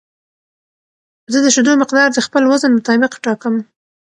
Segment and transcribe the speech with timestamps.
[1.31, 3.55] زه د شیدو مقدار د خپل وزن مطابق ټاکم.